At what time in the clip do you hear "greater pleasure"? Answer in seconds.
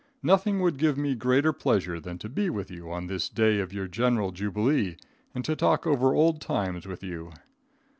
1.13-1.99